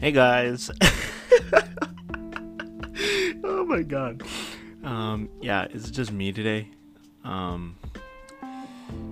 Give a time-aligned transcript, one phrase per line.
[0.00, 0.70] Hey guys.
[3.44, 4.22] oh my god.
[4.82, 6.70] Um, yeah, it's just me today.
[7.22, 7.76] Um,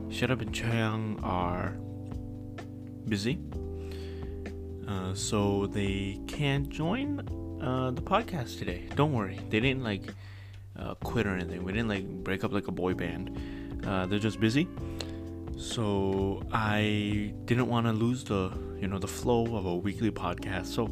[0.08, 1.76] Shut Up and Choyang are
[3.06, 3.38] busy.
[4.88, 7.20] Uh, so they can't join
[7.62, 8.88] uh, the podcast today.
[8.94, 9.38] Don't worry.
[9.50, 10.14] They didn't like
[10.78, 11.64] uh, quit or anything.
[11.64, 13.84] We didn't like break up like a boy band.
[13.86, 14.66] Uh, they're just busy.
[15.58, 20.66] So I didn't want to lose the you know the flow of a weekly podcast.
[20.66, 20.90] So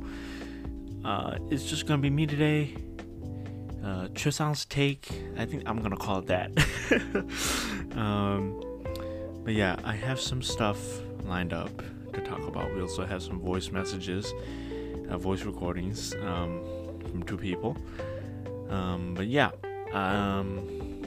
[1.05, 2.75] uh, it's just gonna be me today.
[3.85, 5.09] Uh, Chusang's take.
[5.37, 6.51] I think I'm gonna call it that.
[7.97, 8.61] um,
[9.45, 10.79] but yeah, I have some stuff
[11.25, 11.71] lined up
[12.13, 12.75] to talk about.
[12.75, 14.33] We also have some voice messages,
[15.09, 16.65] uh, voice recordings um,
[17.11, 17.77] from two people.
[18.69, 19.51] Um, but yeah,
[19.93, 21.03] um,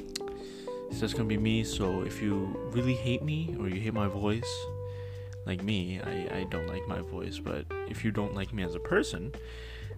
[0.89, 1.63] it's just gonna be me.
[1.65, 4.49] So if you really hate me or you hate my voice,
[5.49, 7.39] like me, I, I don't like my voice.
[7.39, 9.33] But if you don't like me as a person,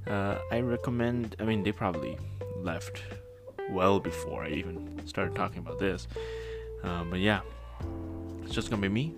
[0.08, 1.36] uh, I recommend.
[1.40, 2.18] I mean, they probably
[2.56, 3.04] left
[3.70, 6.08] well before I even started talking about this.
[6.84, 7.42] Um, but yeah,
[8.44, 9.14] it's just gonna be me.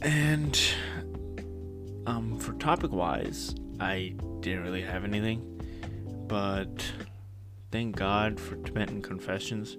[0.00, 0.58] And
[2.06, 5.60] um, for topic wise, I didn't really have anything,
[6.26, 6.82] but
[7.70, 9.76] thank God for Tibetan Confessions.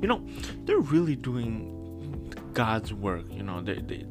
[0.00, 0.24] You know,
[0.64, 1.73] they're really doing
[2.54, 3.24] God's work.
[3.30, 4.06] You know, the, they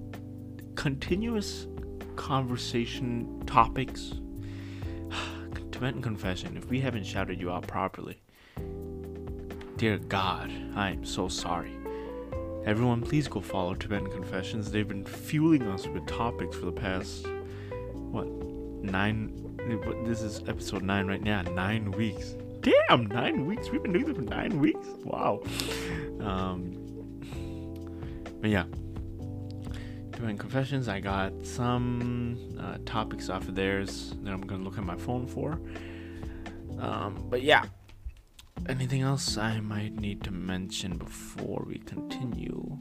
[0.76, 1.68] continuous
[2.16, 4.14] conversation topics.
[5.72, 6.58] Tibetan Confession.
[6.58, 8.22] If we haven't shouted you out properly,
[9.78, 11.76] dear God, I am so sorry.
[12.66, 14.72] Everyone, please go follow Tibetan Confessions.
[14.72, 17.26] They've been fueling us with topics for the past
[17.94, 18.28] what
[18.84, 19.40] nine.
[20.06, 21.42] This is episode nine right now.
[21.44, 22.36] Nine weeks.
[22.62, 23.70] Damn, nine weeks.
[23.70, 24.88] We've been doing this for nine weeks.
[25.04, 25.44] Wow.
[26.22, 26.83] Um,
[28.44, 28.66] but yeah,
[30.18, 30.90] doing Confessions.
[30.90, 35.26] I got some uh, topics off of theirs that I'm gonna look at my phone
[35.26, 35.62] for.
[36.78, 37.64] Um, but yeah,
[38.68, 42.78] anything else I might need to mention before we continue?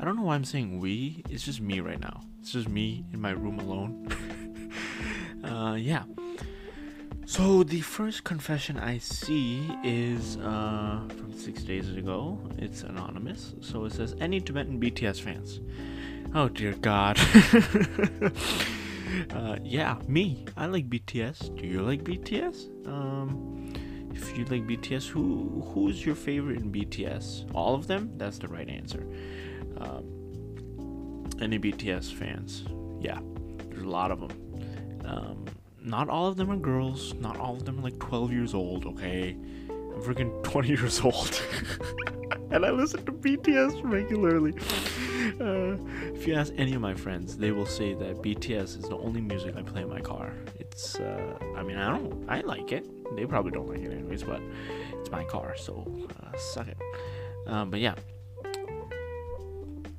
[0.00, 1.24] I don't know why I'm saying we.
[1.28, 2.20] It's just me right now.
[2.40, 4.06] It's just me in my room alone.
[5.44, 6.04] uh, yeah.
[7.26, 12.38] So the first confession I see is uh, from six days ago.
[12.58, 13.54] It's anonymous.
[13.60, 15.60] So it says, "Any Tibetan BTS fans?"
[16.34, 17.18] Oh dear God.
[19.30, 20.44] uh, yeah, me.
[20.56, 21.56] I like BTS.
[21.56, 22.86] Do you like BTS?
[22.86, 23.72] Um,
[24.14, 27.50] if you like BTS, who who's your favorite in BTS?
[27.54, 28.12] All of them?
[28.16, 29.06] That's the right answer.
[29.78, 32.64] Um, any BTS fans?
[33.00, 33.20] Yeah,
[33.70, 34.30] there's a lot of them.
[35.04, 35.44] Um,
[35.84, 37.14] not all of them are girls.
[37.14, 38.86] Not all of them are like 12 years old.
[38.86, 39.36] Okay,
[39.68, 41.42] I'm freaking 20 years old,
[42.50, 44.54] and I listen to BTS regularly.
[45.40, 45.76] Uh,
[46.14, 49.20] if you ask any of my friends, they will say that BTS is the only
[49.20, 50.32] music I play in my car.
[50.58, 52.86] It's, uh, I mean, I don't, I like it.
[53.16, 54.40] They probably don't like it anyways, but
[54.94, 55.86] it's my car, so
[56.22, 56.78] uh, suck it.
[57.46, 57.94] Um, but yeah,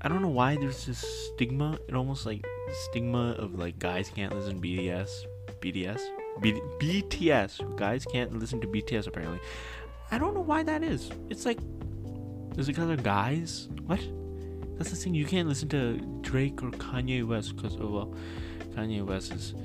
[0.01, 0.99] I don't know why there's this
[1.33, 1.79] stigma.
[1.87, 2.45] It almost like
[2.89, 5.25] stigma of like guys can't listen to BTS,
[5.63, 6.01] BTS,
[6.41, 7.77] B- BTS.
[7.77, 9.39] Guys can't listen to BTS apparently.
[10.11, 11.09] I don't know why that is.
[11.29, 11.59] It's like,
[12.57, 13.69] is it because they're guys?
[13.85, 14.01] What?
[14.77, 15.13] That's the thing.
[15.15, 18.15] You can't listen to Drake or Kanye West because, oh well,
[18.75, 19.55] Kanye West is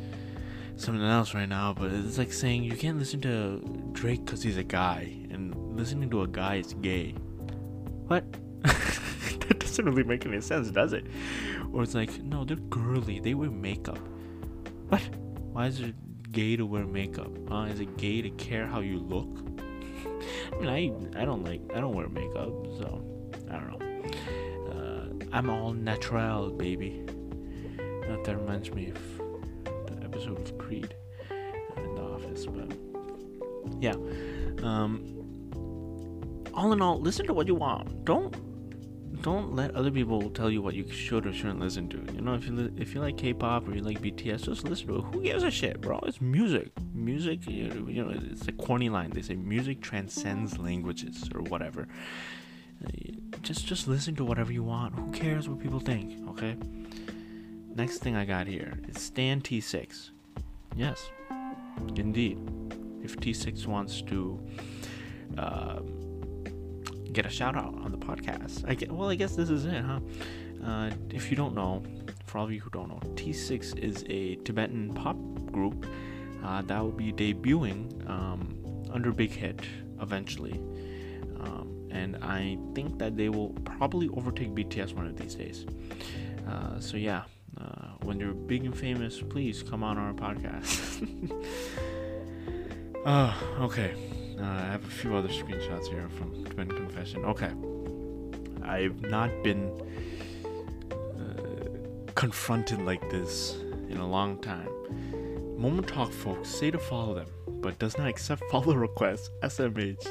[0.76, 1.74] something else right now.
[1.74, 3.60] But it's like saying you can't listen to
[3.92, 7.12] Drake because he's a guy, and listening to a guy is gay.
[8.06, 8.24] What?
[8.62, 11.06] that doesn't really make any sense, does it?
[11.72, 13.20] Or it's like, no, they're girly.
[13.20, 13.98] They wear makeup.
[14.88, 15.02] What?
[15.58, 17.32] Why is it gay to wear makeup?
[17.48, 17.62] Huh?
[17.62, 19.26] Is it gay to care how you look?
[20.52, 20.68] I mean,
[21.16, 23.04] I I don't like I don't wear makeup, so
[23.50, 23.70] I don't
[24.70, 25.26] know.
[25.32, 27.04] I'm all natural, baby.
[27.76, 29.00] That, that reminds me of
[29.64, 30.94] the episode of Creed
[31.76, 32.72] in the office, but
[33.80, 33.96] yeah.
[34.62, 35.12] Um,
[36.54, 38.04] all in all, listen to what you want.
[38.04, 38.32] Don't
[39.22, 42.14] don't let other people tell you what you should or shouldn't listen to.
[42.14, 44.86] You know, if you li- if you like K-pop or you like BTS, just listen
[44.88, 45.04] to it.
[45.14, 45.98] Who gives a shit, bro?
[46.06, 46.70] It's music.
[46.94, 49.10] Music, you know, it's a corny line.
[49.10, 51.88] They say music transcends languages or whatever
[53.42, 54.94] just just listen to whatever you want.
[54.94, 56.28] Who cares what people think?
[56.30, 56.56] Okay.
[57.74, 60.10] Next thing I got here is Stan T6.
[60.76, 61.10] Yes,
[61.96, 62.38] indeed.
[63.02, 64.40] If T6 wants to
[65.38, 66.07] um,
[67.22, 69.82] get a shout out on the podcast, I get, well, I guess this is it,
[69.82, 70.00] huh?
[70.64, 71.82] Uh, if you don't know,
[72.26, 75.16] for all of you who don't know, T6 is a Tibetan pop
[75.52, 75.86] group
[76.44, 78.40] uh, that will be debuting um,
[78.92, 79.60] under Big Hit
[80.00, 80.60] eventually
[81.90, 85.66] and I think that they will probably overtake BTS one of these days.
[86.46, 87.22] Uh, so yeah,
[87.60, 91.06] uh, when you're big and famous, please come on our podcast.
[93.04, 93.94] uh, okay.
[94.40, 97.24] Uh, I have a few other screenshots here from Twin Confession.
[97.24, 97.50] Okay.
[98.62, 99.70] I've not been
[100.92, 103.56] uh, confronted like this
[103.88, 104.68] in a long time.
[105.56, 107.28] Moment Talk folks say to follow them,
[107.60, 109.30] but does not accept follow requests.
[109.42, 110.06] SMH.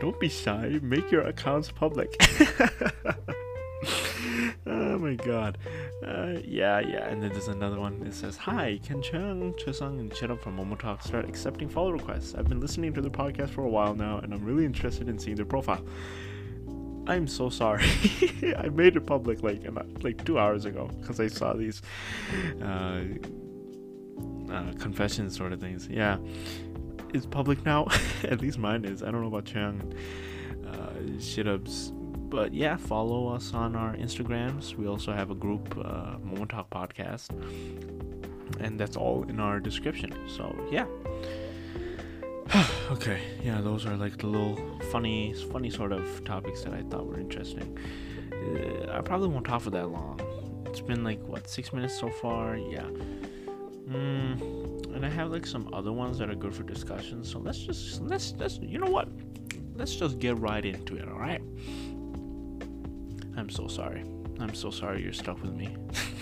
[0.00, 0.78] Don't be shy.
[0.82, 2.20] Make your accounts public.
[5.06, 5.58] oh my god.
[6.04, 7.08] Uh, yeah, yeah.
[7.08, 8.02] And then there's another one.
[8.06, 12.34] It says, Hi, Ken Chung, Chosung, and Chidam from Momo Talk start accepting follow requests.
[12.34, 15.18] I've been listening to the podcast for a while now, and I'm really interested in
[15.18, 15.84] seeing their profile.
[17.06, 17.88] I'm so sorry.
[18.58, 19.62] I made it public like
[20.02, 21.80] like two hours ago because I saw these
[22.60, 23.02] uh,
[24.50, 25.86] uh, confessions sort of things.
[25.88, 26.18] Yeah,
[27.14, 27.86] it's public now.
[28.24, 29.04] At least mine is.
[29.04, 29.94] I don't know about Chang,
[30.66, 31.95] uh, Shitubs
[32.36, 34.74] but yeah, follow us on our Instagrams.
[34.74, 37.30] We also have a group, uh, Moment Talk Podcast,
[38.60, 40.12] and that's all in our description.
[40.28, 40.84] So yeah.
[42.90, 44.58] okay, yeah, those are like the little
[44.92, 47.78] funny, funny sort of topics that I thought were interesting.
[48.30, 50.20] Uh, I probably won't talk for that long.
[50.66, 52.58] It's been like what six minutes so far.
[52.58, 52.84] Yeah.
[53.88, 57.24] Mm, and I have like some other ones that are good for discussion.
[57.24, 59.08] So let's just let's let's you know what?
[59.74, 61.08] Let's just get right into it.
[61.08, 61.40] All right.
[63.36, 64.02] I'm so sorry.
[64.40, 65.76] I'm so sorry you're stuck with me.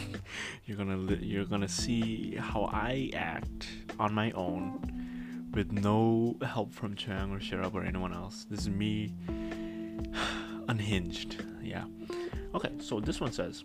[0.64, 3.68] you're gonna li- you're gonna see how I act
[3.98, 8.46] on my own with no help from Chang or Sharab or anyone else.
[8.50, 9.14] This is me
[10.68, 11.44] unhinged.
[11.62, 11.84] Yeah.
[12.54, 13.64] Okay, so this one says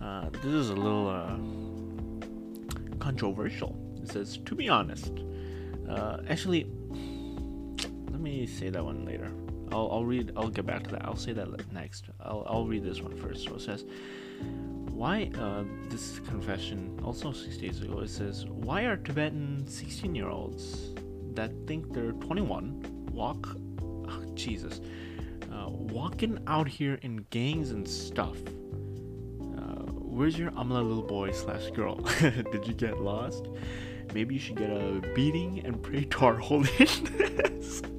[0.00, 1.36] uh, this is a little uh,
[2.98, 3.76] controversial.
[4.02, 5.12] It says, to be honest,
[5.88, 6.66] uh, actually,
[8.10, 9.30] let me say that one later.
[9.74, 10.32] I'll, I'll read.
[10.36, 11.04] I'll get back to that.
[11.04, 12.04] I'll say that next.
[12.20, 13.44] I'll, I'll read this one first.
[13.44, 13.84] So it says,
[14.94, 20.28] why uh, this confession also six days ago it says why are tibetan 16 year
[20.28, 20.94] olds
[21.34, 23.56] that think they're 21 walk
[24.08, 24.80] oh, jesus
[25.52, 28.38] uh, walking out here in gangs and stuff
[29.58, 31.96] uh, where's your amla little boy slash girl
[32.52, 33.48] did you get lost
[34.14, 36.40] maybe you should get a beating and pray to our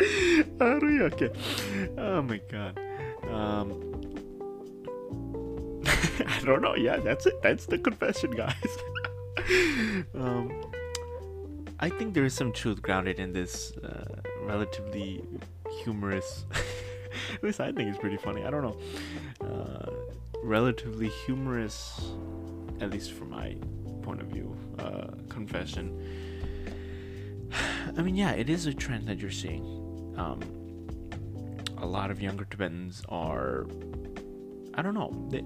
[0.00, 1.30] okay.
[1.98, 2.78] Oh my god.
[3.30, 3.94] Um,
[6.26, 6.74] I don't know.
[6.74, 7.40] Yeah, that's it.
[7.42, 8.78] That's the confession, guys.
[10.14, 10.70] um,
[11.80, 15.24] I think there is some truth grounded in this uh, relatively
[15.82, 16.44] humorous.
[17.34, 18.44] At least I think it's pretty funny.
[18.44, 19.46] I don't know.
[19.46, 19.90] Uh,
[20.42, 22.12] relatively humorous,
[22.80, 23.56] at least from my
[24.02, 25.96] point of view, uh, confession.
[27.96, 29.83] I mean, yeah, it is a trend that you're seeing
[30.16, 30.40] um,
[31.78, 33.66] a lot of younger Tibetans are,
[34.74, 35.42] I don't know, they,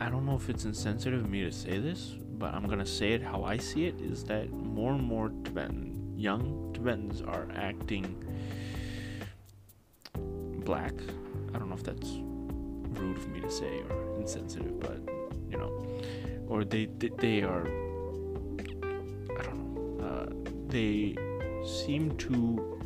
[0.00, 3.12] I don't know if it's insensitive of me to say this, but I'm gonna say
[3.12, 8.22] it how I see it is that more and more Tibetan, young Tibetans are acting
[10.64, 10.92] black.
[11.54, 12.10] I don't know if that's
[13.00, 15.00] rude of me to say or insensitive, but
[15.50, 15.72] you know,
[16.48, 17.66] or they they, they are.
[19.38, 20.04] I don't know.
[20.04, 20.26] Uh,
[20.68, 21.14] they
[21.66, 22.78] seem to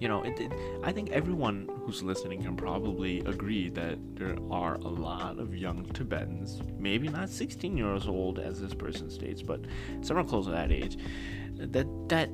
[0.00, 0.52] you know it, it,
[0.82, 5.84] i think everyone who's listening can probably agree that there are a lot of young
[5.92, 9.60] tibetans maybe not 16 years old as this person states but
[10.00, 10.98] somewhere close to that age
[11.56, 12.28] that that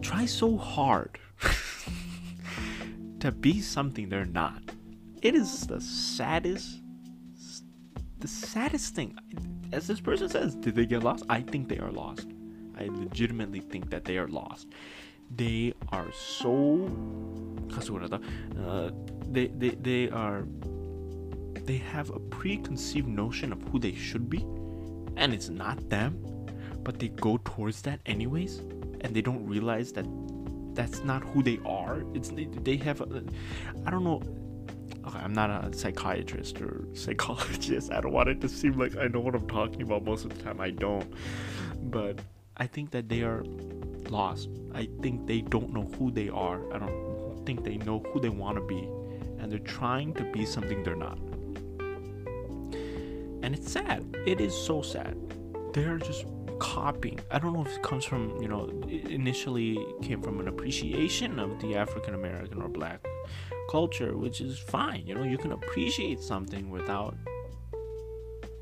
[0.00, 1.18] try so hard
[3.20, 4.62] to be something they're not.
[5.22, 6.80] It is the saddest
[8.20, 9.16] the saddest thing.
[9.72, 11.24] As this person says did they get lost?
[11.28, 12.28] I think they are lost
[12.78, 14.68] I legitimately think that they are lost.
[15.34, 16.90] They are so
[17.70, 18.90] uh,
[19.30, 20.46] they, they they are
[21.64, 24.38] they have a preconceived notion of who they should be
[25.16, 26.18] and it's not them
[26.82, 28.60] but they go towards that anyways
[29.02, 30.06] and they don't realize that
[30.74, 32.04] that's not who they are.
[32.14, 34.22] It's they, have i don't know
[35.06, 37.92] okay, i'm not a psychiatrist or psychologist.
[37.92, 40.36] I don't want it to seem like i know what i'm talking about most of
[40.36, 40.60] the time.
[40.60, 41.12] I don't.
[41.90, 42.20] But
[42.58, 43.44] I think that they are
[44.10, 44.48] lost.
[44.74, 46.60] I think they don't know who they are.
[46.72, 48.88] I don't think they know who they want to be.
[49.38, 51.18] And they're trying to be something they're not.
[53.42, 54.16] And it's sad.
[54.26, 55.16] It is so sad.
[55.72, 56.26] They're just
[56.58, 57.20] copying.
[57.30, 61.60] I don't know if it comes from, you know, initially came from an appreciation of
[61.60, 63.06] the African American or black
[63.70, 65.06] culture, which is fine.
[65.06, 67.14] You know, you can appreciate something without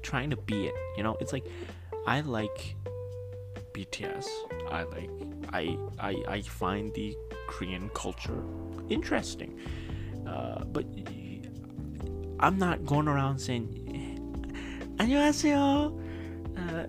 [0.02, 0.74] trying to be it.
[0.96, 1.46] You know, it's like
[2.06, 2.76] I like
[3.75, 4.27] BTS.
[4.69, 5.09] I like
[5.53, 7.15] I I I find the
[7.47, 8.43] Korean culture
[8.89, 9.57] interesting,
[10.27, 10.85] uh, but
[12.39, 13.81] I'm not going around saying
[14.97, 15.97] 안녕하세요.
[16.57, 16.85] Uh,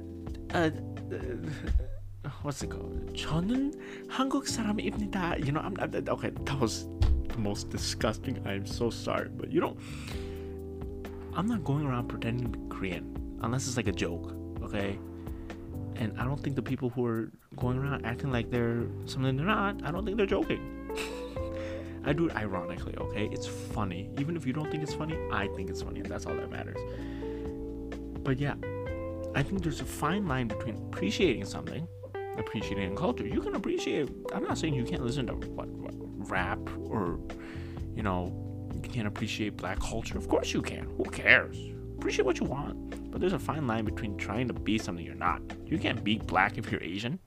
[0.55, 0.71] uh,
[1.13, 3.15] uh, what's it called?
[3.15, 3.73] 저는
[4.09, 5.39] 한국 사람입니다.
[5.39, 6.31] You know, I'm not okay.
[6.45, 6.89] That was
[7.29, 8.39] the most disgusting.
[8.45, 9.79] I'm so sorry, but you don't.
[11.35, 14.99] I'm not going around pretending to be Korean unless it's like a joke, okay?
[15.98, 19.46] and I don't think the people who are going around acting like they're something they're
[19.46, 20.92] not, I don't think they're joking.
[22.06, 23.28] I do it ironically, okay?
[23.32, 24.10] It's funny.
[24.18, 26.50] Even if you don't think it's funny, I think it's funny, and that's all that
[26.50, 26.78] matters.
[28.24, 28.56] But yeah,
[29.36, 31.88] I think there's a fine line between appreciating something,
[32.38, 33.28] appreciating culture.
[33.28, 34.10] You can appreciate.
[34.34, 35.94] I'm not saying you can't listen to what, what
[36.30, 37.20] rap or,
[37.96, 38.32] you know,
[38.84, 40.18] you can't appreciate black culture.
[40.18, 40.88] Of course you can.
[40.98, 41.58] Who cares?
[41.98, 42.97] Appreciate what you want.
[43.18, 45.42] But there's a fine line between trying to be something you're not.
[45.66, 47.18] You can't be black if you're Asian.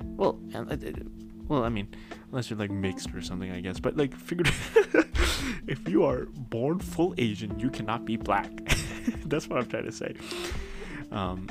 [0.00, 0.38] Well,
[1.48, 1.92] well, I mean,
[2.30, 3.80] unless you're like mixed or something, I guess.
[3.80, 4.46] But like, figured
[5.66, 8.48] if you are born full Asian, you cannot be black.
[9.26, 10.14] That's what I'm trying to say.
[11.10, 11.48] Um,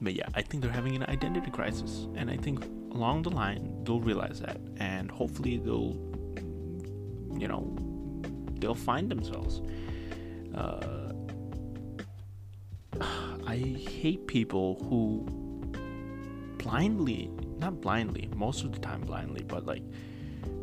[0.00, 3.84] but yeah, I think they're having an identity crisis, and I think along the line
[3.84, 5.94] they'll realize that, and hopefully they'll,
[7.38, 7.76] you know,
[8.60, 9.60] they'll find themselves.
[10.54, 11.03] Uh,
[13.46, 15.26] I hate people who
[16.58, 19.82] blindly, not blindly, most of the time blindly, but like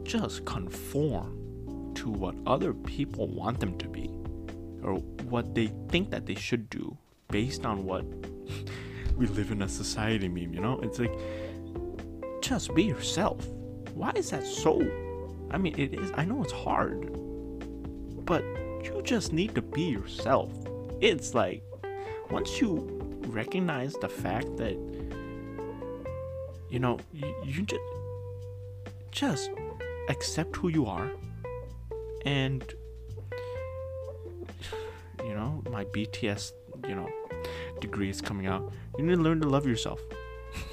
[0.03, 4.09] just conform to what other people want them to be
[4.83, 4.95] or
[5.29, 6.97] what they think that they should do
[7.29, 8.03] based on what
[9.15, 10.79] we live in a society meme, you know?
[10.81, 11.13] It's like
[12.41, 13.45] just be yourself.
[13.93, 14.81] Why is that so?
[15.51, 17.11] I mean, it is I know it's hard.
[18.25, 18.43] But
[18.83, 20.51] you just need to be yourself.
[20.99, 21.63] It's like
[22.31, 22.87] once you
[23.27, 24.77] recognize the fact that
[26.71, 27.81] you know, you, you just
[29.11, 29.51] just
[30.07, 31.11] accept who you are
[32.25, 32.63] and
[35.23, 36.53] you know, my BTS,
[36.87, 37.09] you know,
[37.79, 38.71] degree is coming out.
[38.97, 39.99] You need to learn to love yourself.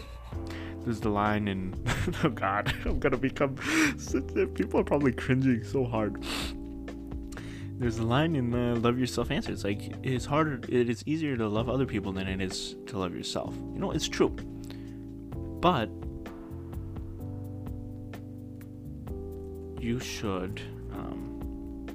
[0.85, 1.75] There's the line in
[2.25, 3.57] oh god, I'm gonna become
[4.55, 6.23] people are probably cringing so hard.
[7.79, 9.53] There's a line in uh, Love Yourself Answer.
[9.53, 12.99] It's like it's harder, it is easier to love other people than it is to
[12.99, 13.55] love yourself.
[13.73, 14.31] You know, it's true.
[15.61, 15.89] But
[19.81, 20.61] you should
[20.93, 21.87] um,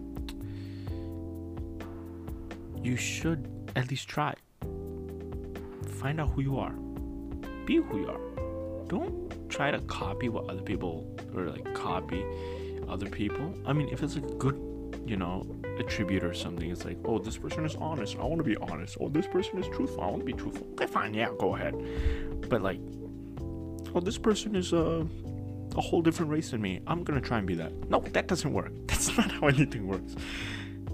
[2.82, 4.34] you should at least try
[6.00, 6.74] find out who you are
[7.66, 12.24] be who you are don't try to copy what other people or like copy
[12.88, 14.73] other people i mean if it's a good
[15.06, 15.46] you know
[15.80, 18.98] attribute or something it's like oh this person is honest i want to be honest
[19.00, 21.74] oh this person is truthful i want to be truthful okay fine yeah go ahead
[22.50, 22.80] but like
[23.96, 25.04] oh this person is uh
[25.76, 26.82] a whole different race than me.
[26.88, 27.90] I'm gonna try and be that.
[27.90, 28.72] No, that doesn't work.
[28.88, 30.16] That's not how anything works.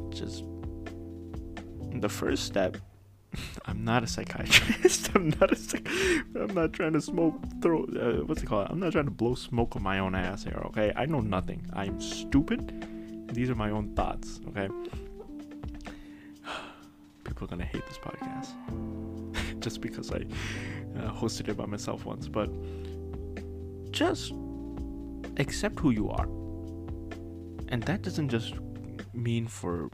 [0.09, 0.43] Just
[1.93, 2.77] the first step.
[3.65, 5.11] I'm not a psychiatrist.
[5.15, 5.55] I'm not a.
[5.55, 5.87] Psych-
[6.35, 7.35] I'm not trying to smoke.
[7.61, 7.83] Throw.
[7.85, 8.67] Uh, what's it called?
[8.69, 10.61] I'm not trying to blow smoke on my own ass here.
[10.67, 11.65] Okay, I know nothing.
[11.73, 12.87] I'm stupid.
[13.31, 14.41] These are my own thoughts.
[14.49, 14.67] Okay.
[17.23, 18.53] People are gonna hate this podcast
[19.59, 20.25] just because I
[20.97, 22.49] uh, hosted it by myself once, but
[23.91, 24.33] just
[25.37, 26.25] accept who you are.
[27.69, 28.55] And that doesn't just
[29.13, 29.89] mean for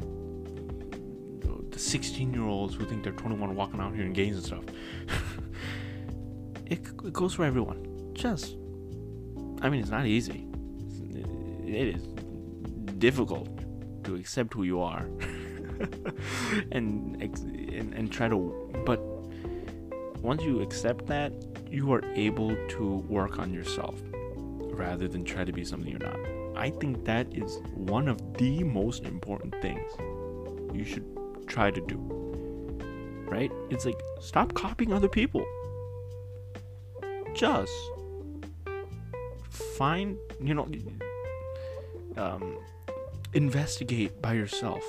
[1.71, 4.63] the 16 year olds who think they're 21 walking out here in games and stuff.
[6.65, 8.11] it, it goes for everyone.
[8.13, 8.55] Just,
[9.61, 10.47] I mean, it's not easy.
[11.65, 12.14] It is
[13.05, 13.49] difficult
[14.03, 15.05] to accept who you are
[16.71, 18.39] and, and and try to
[18.85, 18.99] but
[20.31, 21.31] once you accept that
[21.69, 22.83] you are able to
[23.17, 23.95] work on yourself
[24.75, 26.19] rather than try to be something you're not.
[26.55, 29.91] I think that is one of the most important things
[30.73, 31.05] you should
[31.47, 31.97] try to do.
[33.29, 33.51] Right?
[33.69, 35.45] It's like stop copying other people.
[37.33, 37.73] Just
[39.49, 40.67] find, you know,
[42.17, 42.57] um,
[43.35, 44.83] investigate by yourself.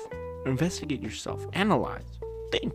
[0.45, 1.45] Investigate yourself.
[1.53, 2.19] Analyze.
[2.51, 2.73] Think.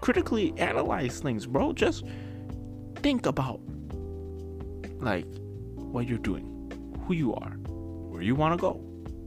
[0.00, 1.72] Critically analyze things, bro.
[1.72, 2.04] Just
[2.96, 3.60] think about
[5.00, 5.26] like
[5.76, 6.70] what you're doing,
[7.06, 8.80] who you are, where you want to go,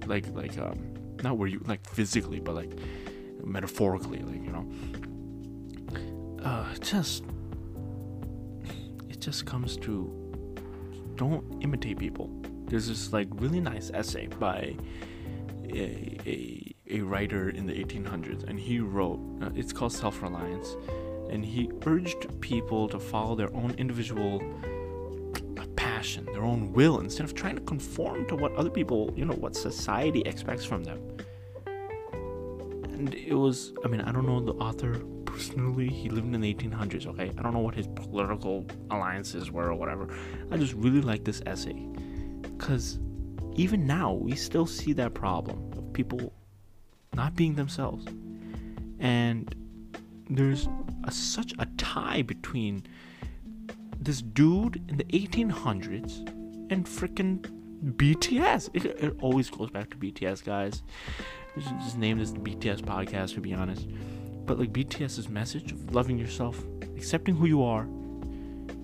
[0.06, 2.72] like like um not where you like physically, but like
[3.44, 4.72] metaphorically, like you know.
[6.44, 7.24] Uh, just
[9.10, 10.15] it just comes to
[11.15, 12.29] don't imitate people.
[12.68, 14.75] There's this like really nice essay by
[15.73, 19.19] a, a, a writer in the 1800s, and he wrote.
[19.41, 20.75] Uh, it's called Self Reliance,
[21.29, 24.41] and he urged people to follow their own individual
[25.75, 29.33] passion, their own will, instead of trying to conform to what other people, you know,
[29.35, 30.99] what society expects from them.
[32.99, 36.53] and it was i mean i don't know the author personally he lived in the
[36.53, 40.09] 1800s okay i don't know what his political alliances were or whatever
[40.51, 41.88] i just really like this essay
[42.41, 42.99] because
[43.60, 46.32] even now we still see that problem of people
[47.13, 48.06] not being themselves
[49.00, 49.54] and
[50.30, 50.70] there's
[51.04, 52.84] a, such a tie between
[54.00, 56.20] this dude in the 1800s
[56.72, 57.39] and freaking
[57.98, 58.70] BTS.
[58.74, 60.84] It, it, always goes back to BTS, guys.
[61.58, 63.88] Just name this BTS podcast, to be honest.
[64.46, 66.63] But like BTS's message of loving yourself,
[66.96, 67.84] accepting who you are,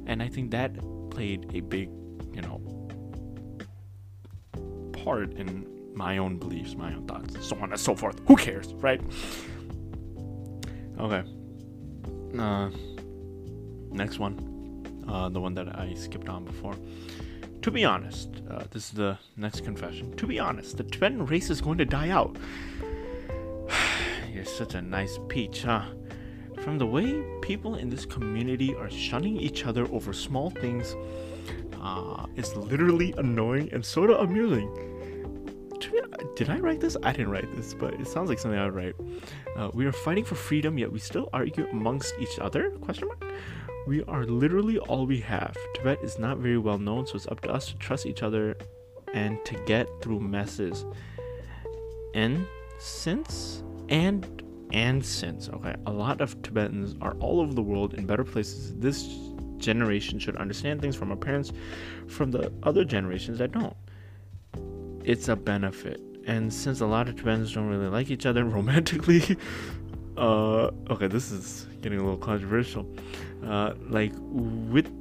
[0.08, 0.74] and I think that
[1.12, 1.90] played a big,
[2.34, 2.75] you know,
[5.14, 8.20] in my own beliefs, my own thoughts, so on and so forth.
[8.28, 9.02] Who cares, right?
[11.00, 11.24] Okay.
[12.38, 12.70] Uh,
[13.92, 16.76] next one, uh, the one that I skipped on before.
[17.62, 20.16] To be honest, uh, this is the next confession.
[20.18, 22.36] To be honest, the Tibetan race is going to die out.
[24.32, 25.86] You're such a nice peach, huh?
[26.60, 30.96] From the way people in this community are shunning each other over small things,
[31.82, 34.95] uh, it's literally annoying and sort of amusing.
[36.36, 36.98] Did I write this?
[37.04, 38.96] I didn't write this, but it sounds like something I would write.
[39.56, 42.72] Uh, we are fighting for freedom, yet we still argue amongst each other?
[42.82, 43.24] Question mark.
[43.88, 45.56] We are literally all we have.
[45.76, 48.58] Tibet is not very well known, so it's up to us to trust each other
[49.14, 50.86] and to get through messes.
[52.14, 52.48] And
[52.80, 58.06] since and and since okay, a lot of Tibetans are all over the world in
[58.06, 58.74] better places.
[58.76, 59.08] This
[59.58, 61.54] generation should understand things from our parents,
[62.08, 63.76] from the other generations that don't.
[65.06, 69.38] It's a benefit and since a lot of Tibetans don't really like each other romantically,
[70.18, 72.88] uh, okay, this is getting a little controversial.
[73.46, 74.92] Uh, like with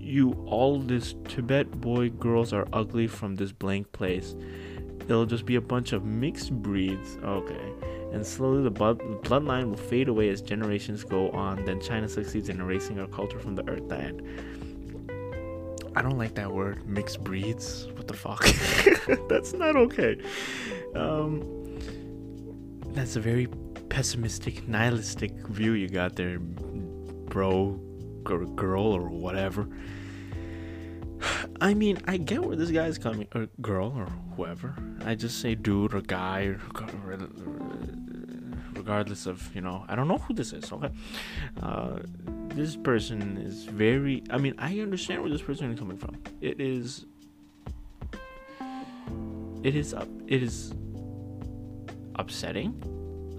[0.00, 4.34] you, all this Tibet boy girls are ugly from this blank place.
[5.00, 7.16] It'll just be a bunch of mixed breeds.
[7.24, 7.72] Okay.
[8.12, 11.64] And slowly the bloodline will fade away as generations go on.
[11.64, 13.88] Then China succeeds in erasing our culture from the earth.
[13.88, 14.14] That
[15.96, 17.88] I don't like that word, mixed breeds.
[18.08, 18.44] The fuck?
[19.28, 20.20] that's not okay.
[20.94, 21.78] Um,
[22.94, 23.46] that's a very
[23.88, 27.78] pessimistic, nihilistic view you got there, bro,
[28.24, 29.68] girl, or whatever.
[31.60, 34.74] I mean, I get where this guy's coming, or girl, or whoever.
[35.04, 36.60] I just say dude or guy, or,
[38.74, 39.84] regardless of you know.
[39.88, 40.70] I don't know who this is.
[40.72, 40.90] Okay,
[41.62, 41.98] uh,
[42.54, 44.22] this person is very.
[44.30, 46.16] I mean, I understand where this person is coming from.
[46.40, 47.04] It is.
[49.62, 50.08] It is up.
[50.26, 50.72] It is
[52.16, 52.82] upsetting,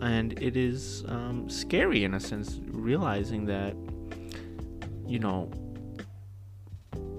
[0.01, 3.75] and it is um, scary in a sense, realizing that
[5.05, 5.51] you know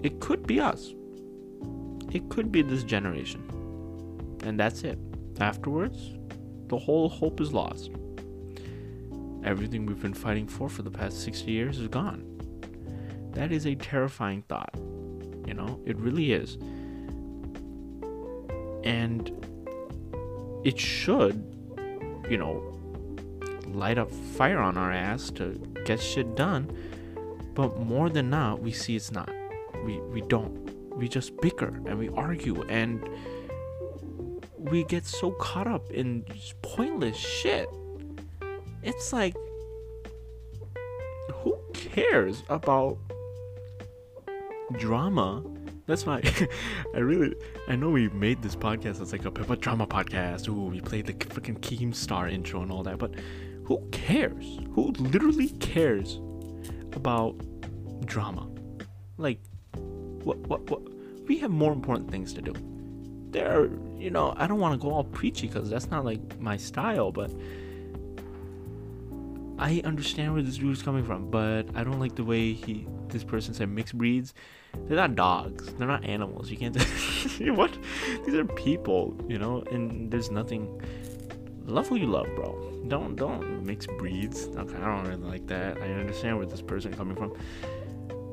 [0.02, 0.92] it could be us.
[2.12, 3.42] It could be this generation,
[4.44, 4.98] and that's it.
[5.38, 6.14] Afterwards,
[6.66, 7.90] the whole hope is lost
[9.44, 12.24] everything we've been fighting for for the past 60 years is gone.
[13.32, 14.74] That is a terrifying thought.
[15.46, 16.58] You know, it really is.
[18.84, 19.30] And
[20.64, 21.44] it should,
[22.28, 22.62] you know,
[23.68, 26.70] light up fire on our ass to get shit done.
[27.54, 29.30] But more than not, we see it's not.
[29.84, 30.70] We we don't.
[30.96, 33.08] We just bicker and we argue and
[34.58, 36.24] we get so caught up in
[36.60, 37.68] pointless shit
[38.82, 39.34] it's like
[41.34, 42.96] who cares about
[44.78, 45.42] drama
[45.90, 46.22] that's why
[46.94, 47.34] I really
[47.68, 50.48] I know we made this podcast as like a, a drama podcast.
[50.48, 53.14] Ooh, we played the freaking Keemstar intro and all that, but
[53.64, 54.58] who cares?
[54.72, 56.20] Who literally cares
[56.92, 57.36] about
[58.06, 58.48] drama?
[59.18, 59.40] Like,
[60.24, 60.82] what what what?
[61.26, 62.54] We have more important things to do.
[63.30, 66.40] There, are, you know, I don't want to go all preachy because that's not like
[66.40, 67.30] my style, but
[69.56, 72.86] I understand where this dude is coming from, but I don't like the way he
[73.10, 74.34] this person said mixed breeds.
[74.86, 75.72] They're not dogs.
[75.74, 76.50] They're not animals.
[76.50, 76.76] You can't.
[77.56, 77.76] what?
[78.24, 79.62] These are people, you know.
[79.70, 80.80] And there's nothing.
[81.64, 82.82] Love who you love, bro.
[82.88, 84.48] Don't don't mix breeds.
[84.56, 85.78] Okay, I don't really like that.
[85.78, 87.34] I understand where this person coming from.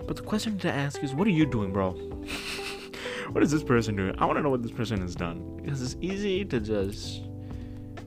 [0.07, 1.91] But the question to ask is, what are you doing, bro?
[3.31, 4.15] what is this person doing?
[4.19, 7.23] I want to know what this person has done because it's easy to just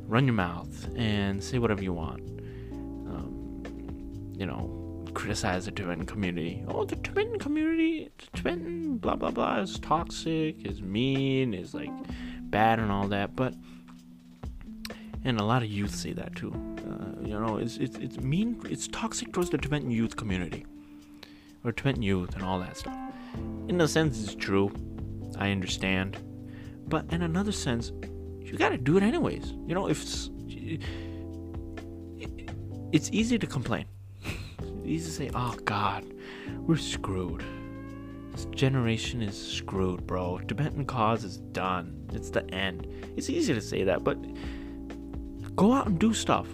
[0.06, 2.30] run your mouth and say whatever you want
[3.11, 3.62] um,
[4.37, 4.80] you know,
[5.11, 6.64] criticize the Tibetan community.
[6.68, 11.90] Oh, the Tibetan community, the Tibetan blah blah blah is toxic, is mean, is like
[12.51, 13.37] bad and all that.
[13.37, 13.55] But
[15.25, 16.53] and a lot of youth say that too.
[16.79, 20.66] Uh, you know, it's it's it's mean, it's toxic towards the Tibetan youth community
[21.64, 22.96] or Tibetan youth and all that stuff.
[23.68, 24.73] In a sense, it's true.
[25.38, 26.18] I understand,
[26.88, 27.92] but in another sense,
[28.40, 29.53] you gotta do it anyways.
[29.66, 30.03] You know, if
[32.92, 33.87] it's easy to complain.
[34.85, 36.05] Easy to say, "Oh God,
[36.66, 37.45] we're screwed."
[38.33, 40.38] This generation is screwed, bro.
[40.38, 42.09] Tibetan cause is done.
[42.12, 42.87] It's the end.
[43.16, 44.19] It's easy to say that, but
[45.57, 46.47] go out and do stuff.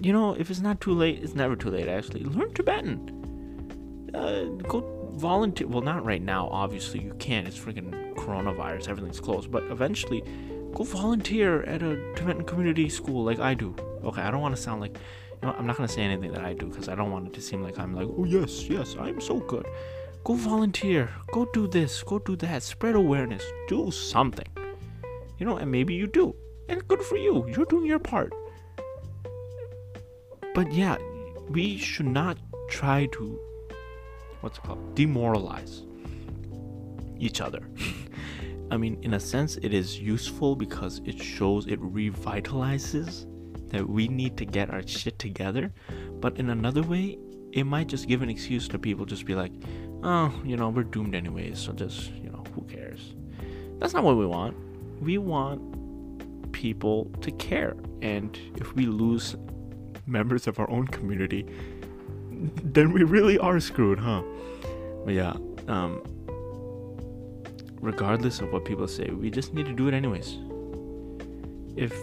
[0.00, 2.24] You know, if it's not too late, it's never too late, actually.
[2.24, 4.10] Learn Tibetan.
[4.14, 4.80] Uh, go
[5.12, 5.66] volunteer.
[5.66, 7.02] Well, not right now, obviously.
[7.02, 7.46] You can't.
[7.46, 8.88] It's freaking coronavirus.
[8.88, 9.50] Everything's closed.
[9.50, 10.22] But eventually,
[10.72, 13.76] go volunteer at a Tibetan community school like I do.
[14.02, 14.96] Okay, I don't want to sound like
[15.42, 17.62] I'm not gonna say anything that I do because I don't want it to seem
[17.62, 19.66] like I'm like, oh yes, yes, I'm so good.
[20.22, 21.08] Go volunteer.
[21.32, 22.02] Go do this.
[22.02, 22.62] Go do that.
[22.62, 23.42] Spread awareness.
[23.68, 24.46] Do something.
[25.38, 26.34] You know, and maybe you do,
[26.68, 27.46] and good for you.
[27.48, 28.34] You're doing your part.
[30.54, 30.98] But yeah,
[31.48, 32.36] we should not
[32.68, 33.40] try to
[34.42, 35.82] what's called demoralize
[37.18, 37.60] each other.
[38.70, 43.26] I mean, in a sense, it is useful because it shows it revitalizes
[43.70, 45.72] that we need to get our shit together.
[46.20, 47.18] But in another way,
[47.52, 49.52] it might just give an excuse to people just be like,
[50.02, 53.14] oh, you know, we're doomed anyways, so just, you know, who cares?
[53.78, 54.56] That's not what we want.
[55.02, 57.76] We want people to care.
[58.02, 59.36] And if we lose
[60.06, 61.46] members of our own community,
[62.62, 64.22] then we really are screwed, huh?
[65.04, 65.34] But yeah,
[65.68, 66.02] um,
[67.80, 70.38] regardless of what people say, we just need to do it anyways.
[71.76, 71.94] If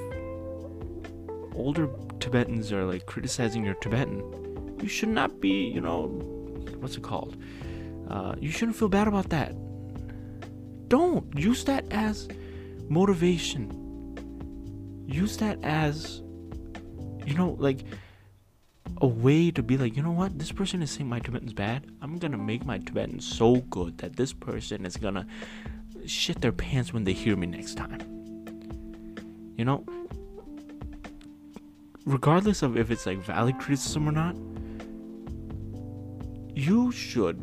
[1.58, 1.90] older
[2.20, 6.08] Tibetans are like criticizing your Tibetan, you should not be, you know,
[6.80, 7.36] what's it called?
[8.10, 9.54] Uh, you shouldn't feel bad about that.
[10.88, 12.28] Don't use that as
[12.88, 13.84] motivation.
[15.06, 16.22] Use that as,
[17.26, 17.84] you know, like
[19.02, 20.40] a way to be like, you know what?
[20.40, 21.86] This person is saying my Tibetan's bad.
[22.02, 25.28] I'm gonna make my Tibetan so good that this person is gonna
[26.06, 28.00] shit their pants when they hear me next time.
[29.58, 29.86] You know,
[32.08, 34.36] regardless of if it's like valid criticism or not,
[36.56, 37.38] you should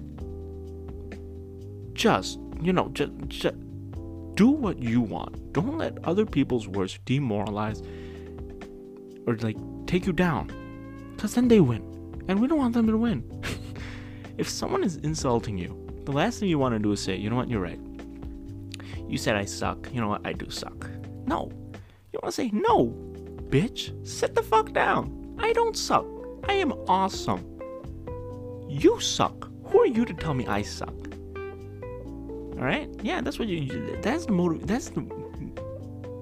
[1.93, 3.57] just, you know, just, just
[4.35, 5.53] do what you want.
[5.53, 7.83] Don't let other people's words demoralize
[9.27, 10.51] or like take you down.
[11.15, 11.83] Because then they win.
[12.27, 13.23] And we don't want them to win.
[14.39, 17.29] if someone is insulting you, the last thing you want to do is say, you
[17.29, 17.81] know what, you're right.
[19.07, 19.91] You said I suck.
[19.93, 20.89] You know what, I do suck.
[21.27, 21.51] No.
[22.13, 23.14] You want to say, no,
[23.55, 23.95] bitch.
[24.05, 25.37] Sit the fuck down.
[25.39, 26.05] I don't suck.
[26.49, 27.43] I am awesome.
[28.69, 29.49] You suck.
[29.67, 30.95] Who are you to tell me I suck?
[31.37, 32.89] All right?
[33.01, 33.99] Yeah, that's what you.
[34.03, 34.67] That's the motive.
[34.67, 35.03] That's the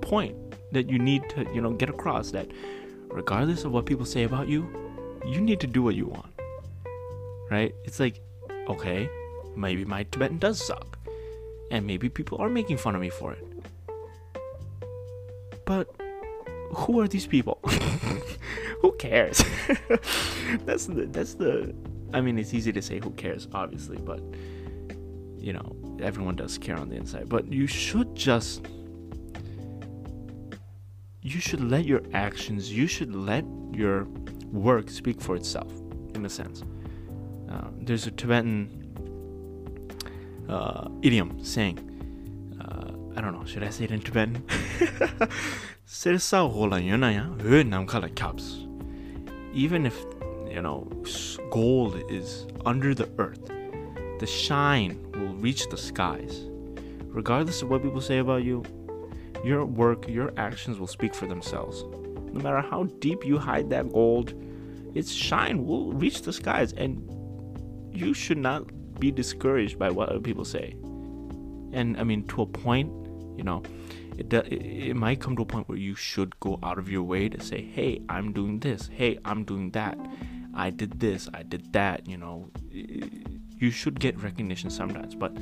[0.03, 0.37] point
[0.73, 2.33] that you need to, you know, get across.
[2.33, 2.51] That
[3.09, 4.69] regardless of what people say about you,
[5.27, 6.33] you need to do what you want.
[7.51, 7.75] Right?
[7.85, 8.21] It's like,
[8.69, 9.09] okay,
[9.57, 10.99] maybe my Tibetan does suck,
[11.71, 13.47] and maybe people are making fun of me for it.
[15.65, 15.89] But
[16.75, 17.59] who are these people?
[18.81, 19.43] who cares?
[20.65, 21.75] that's the that's the
[22.13, 24.21] I mean it's easy to say who cares obviously, but
[25.39, 28.67] you know, everyone does care on the inside, but you should just
[31.23, 34.05] you should let your actions, you should let your
[34.53, 35.73] work speak for itself,
[36.15, 36.63] in a sense.
[37.51, 38.69] Uh, there's a Tibetan
[40.49, 41.79] uh, idiom saying,
[42.61, 44.45] uh, I don't know, should I say it in Tibetan?
[49.53, 50.07] Even if,
[50.49, 50.91] you know,
[51.51, 53.45] gold is under the earth,
[54.19, 56.47] the shine will reach the skies.
[57.09, 58.65] Regardless of what people say about you,
[59.45, 61.85] your work, your actions will speak for themselves.
[62.33, 64.33] No matter how deep you hide that gold,
[64.95, 67.07] its shine will reach the skies, and
[67.93, 68.65] you should not
[68.99, 70.75] be discouraged by what other people say.
[71.73, 72.91] And I mean, to a point,
[73.37, 73.63] you know,
[74.19, 77.29] it, it might come to a point where you should go out of your way
[77.29, 79.99] to say, hey, I'm doing this, hey, I'm doing that,
[80.55, 82.51] I did this, I did that, you know.
[82.71, 85.37] You should get recognition sometimes, but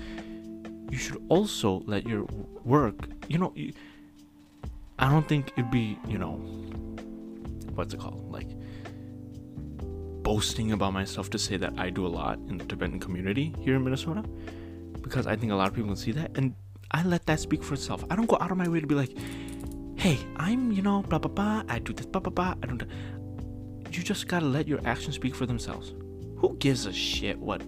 [0.90, 2.26] you should also let your
[2.64, 3.54] work, you know,
[4.98, 6.34] I don't think it'd be, you know,
[7.74, 8.30] what's it called?
[8.30, 8.48] Like
[10.22, 13.76] boasting about myself to say that I do a lot in the Tibetan community here
[13.76, 14.22] in Minnesota
[15.00, 16.54] because I think a lot of people can see that and
[16.90, 18.04] I let that speak for itself.
[18.10, 19.16] I don't go out of my way to be like,
[19.96, 22.82] hey, I'm, you know, blah, blah, blah, I do this, blah, blah, blah, I don't.
[23.92, 25.94] You just gotta let your actions speak for themselves.
[26.38, 27.62] Who gives a shit what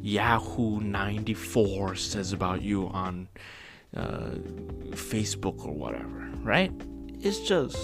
[0.00, 3.28] Yahoo 94 says about you on
[3.96, 4.30] uh,
[4.90, 6.72] Facebook or whatever, right?
[7.20, 7.76] It's just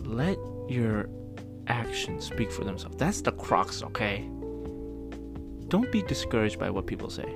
[0.00, 0.36] let
[0.68, 1.08] your
[1.68, 2.96] actions speak for themselves.
[2.96, 4.28] That's the crux, okay?
[5.68, 7.32] Don't be discouraged by what people say.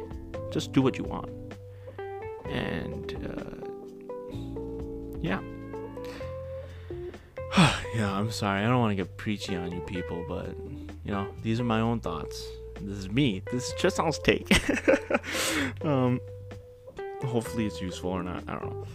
[0.52, 1.30] Just do what you want
[2.50, 3.66] and uh,
[5.20, 5.40] yeah
[7.94, 8.60] yeah, I'm sorry.
[8.60, 10.54] I don't want to get preachy on you people, but
[11.04, 12.46] you know, these are my own thoughts.
[12.82, 13.42] This is me.
[13.50, 14.50] This is just Tristan's take.
[15.84, 16.20] um,
[17.24, 18.44] hopefully it's useful or not.
[18.46, 18.86] I don't know.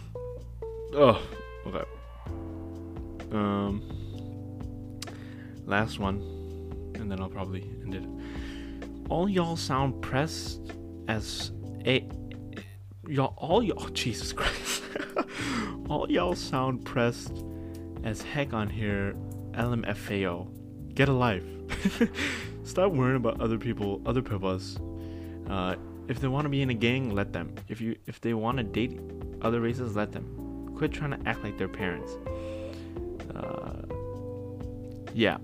[0.94, 1.22] Oh,
[1.66, 1.84] okay.
[3.32, 3.82] Um,
[5.66, 6.20] last one,
[6.94, 9.08] and then I'll probably end it.
[9.08, 10.60] All y'all sound pressed
[11.08, 11.50] as
[11.84, 12.06] a
[13.08, 13.34] y'all.
[13.36, 13.88] All y'all.
[13.92, 14.82] Jesus Christ.
[15.88, 17.44] all y'all sound pressed
[18.04, 19.14] as heck on here.
[19.52, 20.94] LMFAO.
[20.94, 21.44] Get a life.
[22.64, 24.78] Stop worrying about other people, other people's.
[25.48, 25.76] Uh,
[26.08, 27.54] if they want to be in a gang, let them.
[27.68, 28.98] If you if they want to date
[29.42, 30.74] other races, let them.
[30.76, 32.12] Quit trying to act like their parents.
[33.34, 33.82] Uh,
[35.14, 35.38] yeah,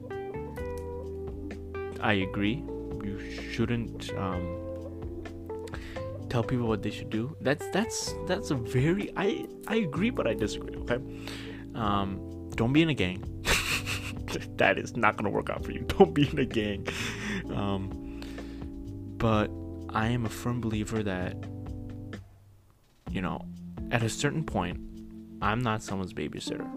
[2.01, 2.63] I agree.
[3.05, 4.58] You shouldn't um,
[6.29, 7.37] tell people what they should do.
[7.41, 10.77] That's that's that's a very I I agree, but I disagree.
[10.77, 11.01] Okay,
[11.75, 13.25] um, don't be in a gang.
[14.57, 15.81] that is not gonna work out for you.
[15.99, 16.87] Don't be in a gang.
[17.55, 18.23] Um,
[19.17, 19.49] but
[19.91, 21.37] I am a firm believer that,
[23.11, 23.41] you know,
[23.91, 24.79] at a certain point,
[25.41, 26.69] I'm not someone's babysitter.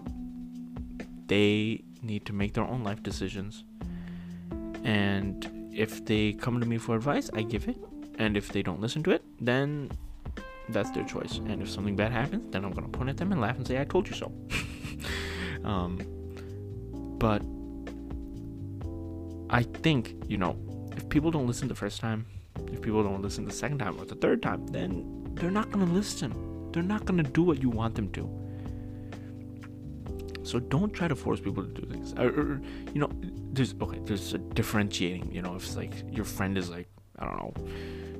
[1.26, 3.64] They need to make their own life decisions.
[4.82, 7.76] And if they come to me for advice, I give it.
[8.18, 9.90] And if they don't listen to it, then
[10.68, 11.38] that's their choice.
[11.38, 13.80] And if something bad happens, then I'm to point at them and laugh and say,
[13.80, 14.32] I told you so.
[15.64, 16.00] um,
[17.18, 17.42] but
[19.50, 20.56] I think, you know,
[20.96, 22.26] if people don't listen the first time,
[22.72, 25.78] if people don't listen the second time or the third time, then they're not to
[25.78, 26.70] listen.
[26.72, 28.38] They're not to do what you want them to.
[30.42, 32.14] So don't try to force people to do things.
[32.14, 32.60] Or, or,
[32.92, 33.10] you know,
[33.52, 35.32] there's okay, there's a differentiating.
[35.32, 37.54] You know, if it's like your friend is like I don't know,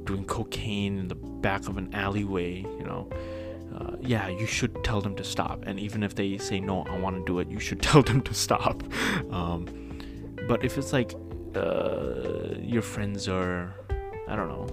[0.04, 3.08] doing cocaine in the back of an alleyway, you know,
[3.74, 5.64] uh, yeah, you should tell them to stop.
[5.66, 8.20] And even if they say no, I want to do it, you should tell them
[8.22, 8.82] to stop.
[9.30, 9.66] Um,
[10.48, 11.14] but if it's like
[11.54, 13.74] uh, your friends are
[14.28, 14.66] I don't know,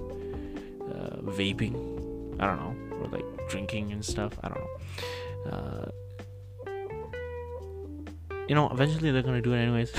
[0.89, 1.75] uh, vaping,
[2.39, 4.39] I don't know, or like drinking and stuff.
[4.43, 5.51] I don't know.
[5.51, 5.91] Uh,
[8.47, 9.91] you know, eventually they're gonna do it anyways.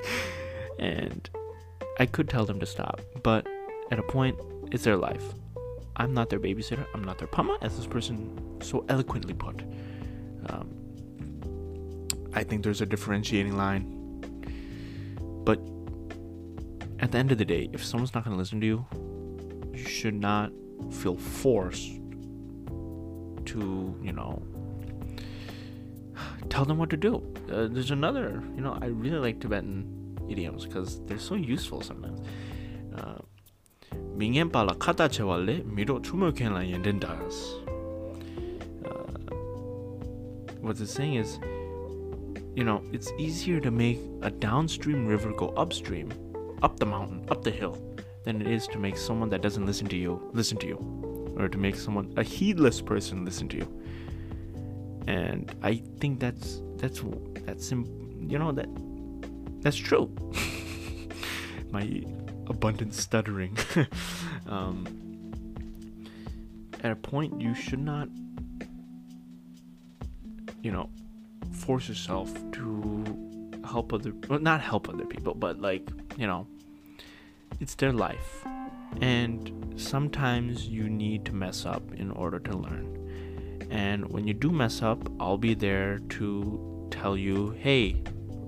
[0.78, 1.28] and
[1.98, 3.46] I could tell them to stop, but
[3.90, 4.38] at a point,
[4.70, 5.24] it's their life.
[5.96, 6.86] I'm not their babysitter.
[6.94, 9.62] I'm not their pama, as this person so eloquently put.
[10.48, 10.68] Um,
[12.34, 13.94] I think there's a differentiating line.
[15.44, 15.60] But
[17.00, 18.86] at the end of the day, if someone's not going to listen to you,
[19.72, 20.52] you should not
[20.90, 21.90] feel forced
[23.46, 24.42] to, you know,
[26.48, 27.22] tell them what to do.
[27.50, 32.20] Uh, there's another, you know, I really like Tibetan idioms because they're so useful sometimes.
[32.94, 33.18] Uh,
[34.18, 36.50] Mingen pala kata chewale miro chumuken
[38.84, 38.90] uh,
[40.60, 41.38] What it's saying is,
[42.56, 46.12] you know, it's easier to make a downstream river go upstream
[46.64, 47.78] up the mountain, up the hill,
[48.24, 51.48] than it is to make someone that doesn't listen to you listen to you, or
[51.48, 53.82] to make someone a heedless person listen to you.
[55.06, 57.04] And I think that's that's
[57.46, 58.68] that's you know that
[59.60, 60.10] that's true.
[61.70, 62.02] My
[62.48, 63.56] abundant stuttering.
[64.48, 64.86] um,
[66.82, 68.08] at a point, you should not,
[70.62, 70.90] you know,
[71.52, 73.04] force yourself to
[73.64, 76.46] help other, well, not help other people, but like you know,
[77.60, 78.44] it's their life.
[79.00, 83.68] And sometimes you need to mess up in order to learn.
[83.70, 88.02] And when you do mess up, I'll be there to tell you, hey,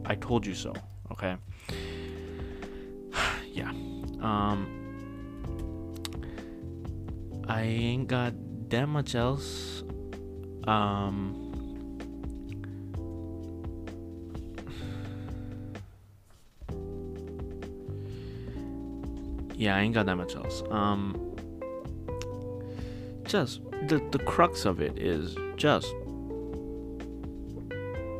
[0.05, 0.75] I told you so.
[1.13, 1.37] Okay.
[3.53, 3.71] Yeah.
[4.21, 4.77] Um,
[7.49, 8.33] I ain't got
[8.71, 9.83] that much else.
[10.65, 11.51] Um,
[19.57, 20.63] yeah, I ain't got that much else.
[20.71, 21.37] Um,
[23.25, 25.93] just the the crux of it is just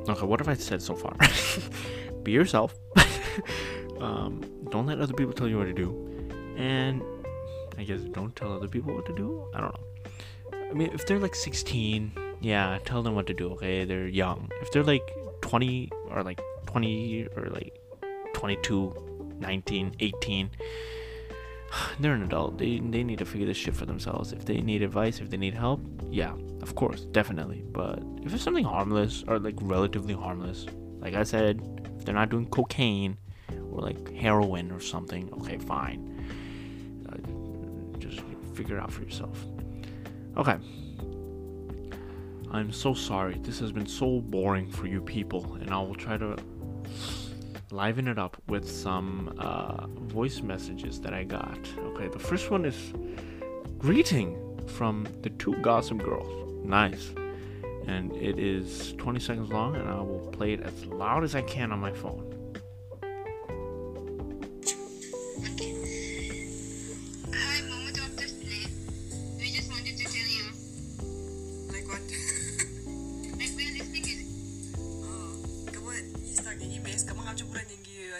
[0.09, 0.27] okay.
[0.27, 1.17] What have I said so far?
[2.25, 2.75] Be yourself.
[4.01, 5.91] um, don't let other people tell you what to do,
[6.57, 7.03] and
[7.79, 9.47] I guess don't tell other people what to do.
[9.55, 10.11] I don't know.
[10.71, 13.53] I mean, if they're like 16, yeah, tell them what to do.
[13.53, 14.51] Okay, they're young.
[14.63, 15.09] If they're like
[15.41, 17.75] 20 or like 20 or like
[18.35, 20.51] 22, 19, 18
[22.01, 22.59] they're an adult.
[22.59, 24.33] They they need to figure this shit for themselves.
[24.33, 25.81] If they need advice, if they need help,
[26.11, 27.63] yeah, of course, definitely.
[27.71, 30.67] But if it's something harmless or like relatively harmless,
[30.99, 31.61] like I said,
[31.99, 33.17] if they're not doing cocaine
[33.71, 36.01] or like heroin or something, okay, fine.
[37.09, 38.21] Uh, just
[38.55, 39.45] figure it out for yourself.
[40.37, 40.57] Okay.
[42.53, 43.39] I'm so sorry.
[43.43, 46.37] This has been so boring for you people, and I will try to
[47.71, 51.59] liven it up with some uh, voice messages that I got.
[51.79, 52.93] Okay, the first one is
[53.79, 56.65] greeting from the two gossip girls.
[56.65, 57.11] Nice.
[57.87, 61.43] And it is 20 seconds long, and I will play it as loud as I
[61.43, 62.30] can on my phone.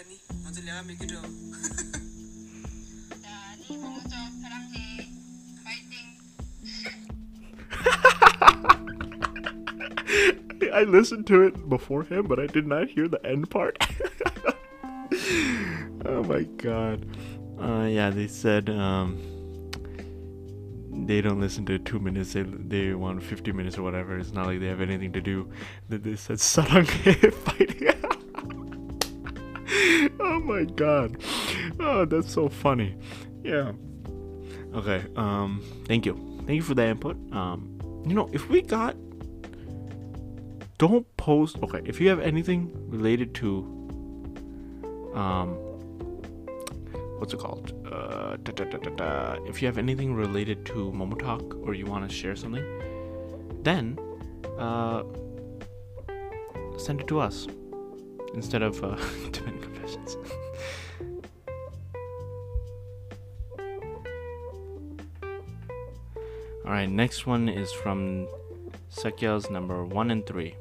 [0.00, 0.16] ani.
[0.44, 1.20] Nandiyan lang kami kudo.
[3.20, 5.04] Daddy, Mama Doc, 사랑해.
[5.64, 6.08] Fighting.
[10.72, 13.76] I listened to it beforehand, but I did not hear the end part.
[16.06, 17.06] oh my god.
[17.60, 19.16] Uh, yeah, they said um,
[20.92, 22.32] they don't listen to two minutes.
[22.32, 24.18] They they want 50 minutes or whatever.
[24.18, 25.48] It's not like they have anything to do.
[25.88, 27.99] Then they said saranghe fighting.
[30.23, 31.21] oh my god.
[31.79, 32.95] Oh, that's so funny.
[33.43, 33.71] Yeah.
[34.75, 35.03] Okay.
[35.15, 35.63] Um.
[35.87, 36.15] Thank you.
[36.45, 37.17] Thank you for the input.
[37.33, 37.79] Um.
[38.05, 38.95] You know, if we got
[40.81, 43.49] don't post okay if you have anything related to
[45.13, 45.49] um
[47.19, 51.55] what's it called uh da, da, da, if you have anything related to momo talk
[51.61, 52.65] or you want to share something
[53.61, 53.95] then
[54.57, 55.03] uh
[56.79, 57.47] send it to us
[58.33, 58.97] instead of uh
[59.91, 60.17] Confessions
[66.65, 68.27] all right next one is from
[68.89, 70.55] Sekya's number one and three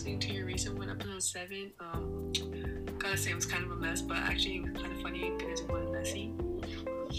[0.00, 1.70] listening to your recent one, episode seven.
[1.78, 2.32] Um,
[2.98, 5.30] gotta say it was kind of a mess, but actually it was kind of funny
[5.36, 6.32] because it was messy.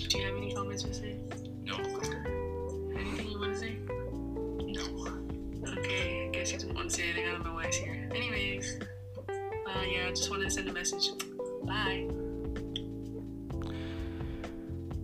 [0.09, 1.15] Do you have any comments to say?
[1.63, 1.75] No.
[1.77, 3.77] Anything you want to say?
[3.85, 5.71] No.
[5.77, 7.27] Okay, I guess you don't want to say anything.
[7.27, 8.09] I don't know why he's here.
[8.15, 8.79] Anyways,
[9.29, 11.11] uh, yeah, I just wanted to send a message.
[11.63, 12.07] Bye.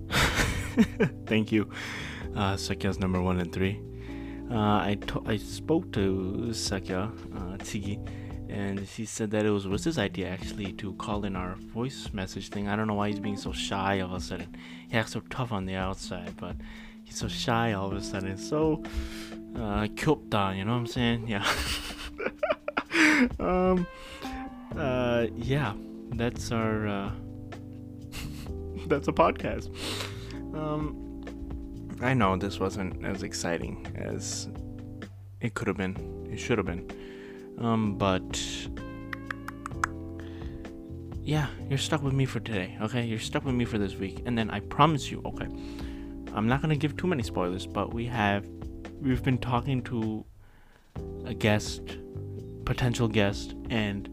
[1.27, 1.69] Thank you,
[2.35, 3.79] uh, Sakya's number one and three.
[4.49, 4.55] Uh,
[4.91, 7.99] I to- I spoke to Sakya, uh, Tsugi,
[8.49, 12.49] and she said that it was Rissa's idea actually to call in our voice message
[12.49, 12.67] thing.
[12.69, 14.55] I don't know why he's being so shy all of a sudden.
[14.89, 16.55] He acts so tough on the outside, but
[17.03, 18.38] he's so shy all of a sudden.
[18.38, 18.83] So,
[19.55, 21.27] uh, kyopda, you know what I'm saying?
[21.27, 21.45] Yeah.
[23.39, 23.86] um,
[24.77, 25.73] uh, yeah,
[26.12, 27.12] that's our, uh,
[28.88, 29.69] that's a podcast.
[30.55, 31.06] Um,
[32.01, 34.47] I know this wasn't as exciting as
[35.41, 36.27] it could have been.
[36.31, 36.89] It should have been.
[37.57, 38.39] Um, but
[41.23, 42.77] yeah, you're stuck with me for today.
[42.81, 45.21] Okay, you're stuck with me for this week, and then I promise you.
[45.25, 45.47] Okay,
[46.33, 48.47] I'm not gonna give too many spoilers, but we have
[49.01, 50.23] we've been talking to
[51.25, 51.97] a guest,
[52.65, 54.07] potential guest, and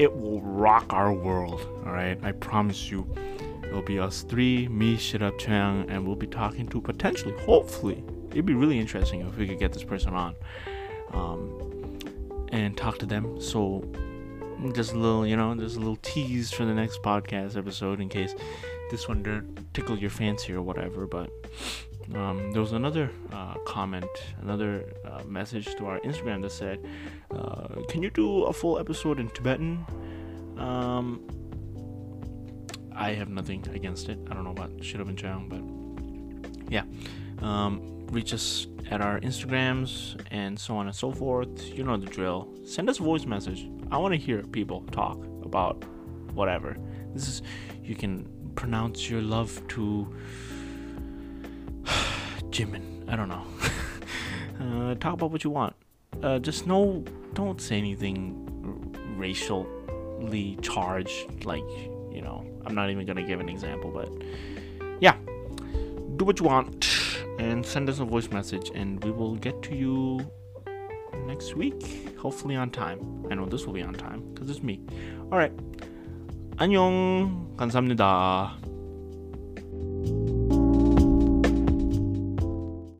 [0.00, 1.60] it will rock our world.
[1.86, 3.06] All right, I promise you.
[3.74, 8.46] It'll be us three, me, Shirap Chang, and we'll be talking to potentially, hopefully, it'd
[8.46, 10.36] be really interesting if we could get this person on
[11.12, 11.98] um,
[12.52, 13.40] and talk to them.
[13.40, 13.82] So,
[14.76, 18.08] just a little, you know, just a little tease for the next podcast episode in
[18.08, 18.36] case
[18.92, 21.08] this one didn't tickle your fancy or whatever.
[21.08, 21.30] But
[22.14, 24.06] um, there was another uh, comment,
[24.40, 26.78] another uh, message to our Instagram that said,
[27.32, 29.84] uh, "Can you do a full episode in Tibetan?"
[30.58, 31.26] Um,
[32.96, 34.18] I have nothing against it.
[34.30, 36.84] I don't know about Shirobin Chang, but yeah.
[37.42, 41.68] Um, reach us at our Instagrams and so on and so forth.
[41.68, 42.48] You know the drill.
[42.64, 43.68] Send us voice message.
[43.90, 45.84] I want to hear people talk about
[46.34, 46.76] whatever.
[47.12, 47.42] This is
[47.82, 50.14] you can pronounce your love to
[52.50, 53.08] Jimin.
[53.08, 53.46] I don't know.
[54.60, 55.74] uh, talk about what you want.
[56.22, 57.04] Uh, just no,
[57.34, 58.40] don't say anything
[59.16, 61.44] racially charged.
[61.44, 61.64] Like
[62.13, 64.09] you know, I'm not even gonna give an example, but
[64.99, 65.15] yeah,
[66.17, 66.87] do what you want
[67.39, 70.19] and send us a voice message, and we will get to you
[71.25, 73.25] next week, hopefully on time.
[73.31, 74.81] I know this will be on time because it's me.
[75.31, 75.53] All right,
[76.57, 78.72] 안녕, 감사합니다.